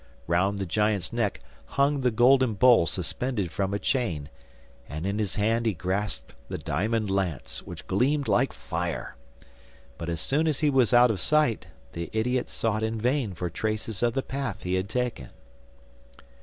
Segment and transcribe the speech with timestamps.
[0.25, 1.41] Round the giant's neck
[1.77, 4.29] hung the golden bowl suspended from a chain,
[4.89, 9.15] and in his hand he grasped the diamond lance, which gleamed like fire.
[9.99, 13.51] But as soon as he was out of sight the idiot sought in vain for
[13.51, 15.29] traces of the path he had taken.